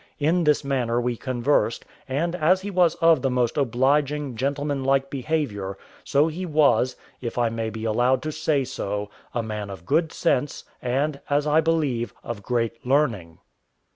[0.17, 5.77] In this manner we conversed; and as he was of the most obliging, gentlemanlike behaviour,
[6.03, 10.11] so he was, if I may be allowed to say so, a man of good
[10.11, 13.37] sense, and, as I believe, of great learning.